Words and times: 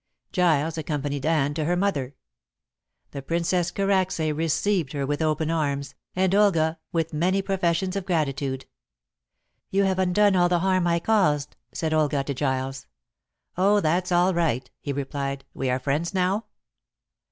Giles 0.31 0.79
accompanied 0.79 1.27
Anne 1.27 1.53
to 1.53 1.65
her 1.65 1.77
mother. 1.77 2.15
The 3.11 3.21
Princess 3.21 3.69
Karacsay 3.71 4.31
received 4.35 4.93
her 4.93 5.05
with 5.05 5.21
open 5.21 5.51
arms, 5.51 5.93
and 6.15 6.33
Olga 6.33 6.79
with 6.91 7.13
many 7.13 7.43
professions 7.43 7.95
of 7.95 8.07
gratitude. 8.07 8.65
"You 9.69 9.83
have 9.83 9.99
undone 9.99 10.35
all 10.35 10.49
the 10.49 10.61
harm 10.61 10.87
I 10.87 10.97
caused," 10.97 11.55
said 11.71 11.93
Olga 11.93 12.23
to 12.23 12.33
Giles. 12.33 12.87
"Oh, 13.55 13.79
that's 13.79 14.11
all 14.11 14.33
right," 14.33 14.71
he 14.79 14.91
replied. 14.91 15.45
"We 15.53 15.69
are 15.69 15.77
friends 15.77 16.15
now?" 16.15 16.45